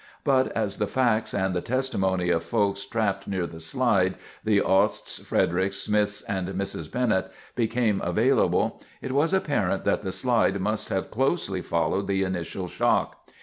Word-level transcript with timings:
But, 0.23 0.47
as 0.57 0.79
the 0.79 0.87
facts, 0.87 1.31
and 1.31 1.53
the 1.53 1.61
testimony 1.61 2.31
of 2.31 2.41
folks 2.43 2.83
trapped 2.87 3.27
near 3.27 3.45
the 3.45 3.59
slide—the 3.59 4.59
Osts, 4.59 5.21
Fredericks, 5.21 5.77
Smiths, 5.77 6.23
and 6.23 6.47
Mrs. 6.47 6.91
Bennett—became 6.91 8.01
available, 8.03 8.81
it 8.99 9.11
was 9.11 9.31
apparent 9.31 9.83
that 9.83 10.01
the 10.01 10.11
slide 10.11 10.59
must 10.59 10.89
have 10.89 11.11
closely 11.11 11.61
followed 11.61 12.07
the 12.07 12.23
initial 12.23 12.67
shock. 12.67 13.27